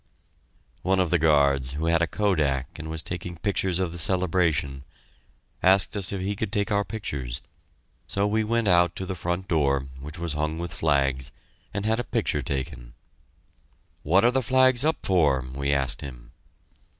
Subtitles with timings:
[0.81, 4.83] One of the guards, who had a kodak and was taking pictures of the celebration,
[5.61, 7.43] asked us if he could take our pictures.
[8.07, 11.31] So we went out to the front door, which was hung with flags,
[11.71, 12.95] and had a picture taken.
[14.01, 16.31] "What are the flags up for?" we asked him.